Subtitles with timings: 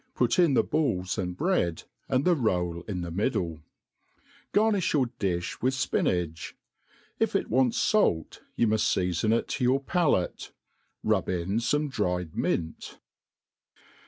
[0.15, 3.61] put in the balls and bread,' and the roll in the middle.
[4.51, 6.53] Garnim yoqr diih.with fpi iiach.
[7.19, 10.49] if it wants fait, ypu ^u(l featon it %o your^akite:
[11.03, 12.97] rut) in fome dried mint.